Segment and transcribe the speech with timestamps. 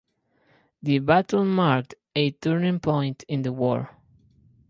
[0.81, 3.91] The battle marked a turning point in the war.